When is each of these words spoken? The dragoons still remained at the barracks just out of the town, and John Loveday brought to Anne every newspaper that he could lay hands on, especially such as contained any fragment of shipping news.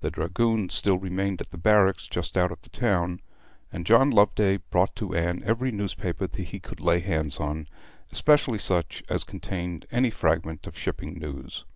The 0.00 0.10
dragoons 0.10 0.72
still 0.72 0.96
remained 0.96 1.42
at 1.42 1.50
the 1.50 1.58
barracks 1.58 2.08
just 2.08 2.38
out 2.38 2.50
of 2.50 2.62
the 2.62 2.70
town, 2.70 3.20
and 3.70 3.84
John 3.84 4.08
Loveday 4.10 4.56
brought 4.70 4.96
to 4.96 5.14
Anne 5.14 5.42
every 5.44 5.70
newspaper 5.70 6.26
that 6.26 6.44
he 6.44 6.58
could 6.58 6.80
lay 6.80 7.00
hands 7.00 7.38
on, 7.38 7.68
especially 8.10 8.56
such 8.56 9.02
as 9.10 9.22
contained 9.22 9.84
any 9.92 10.10
fragment 10.10 10.66
of 10.66 10.78
shipping 10.78 11.18
news. 11.18 11.66